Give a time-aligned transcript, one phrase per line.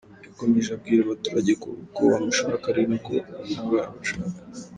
[0.27, 3.15] Yakomeje abwira abaturage ko uko bamushaka ari nako
[3.51, 4.29] na we abashaka.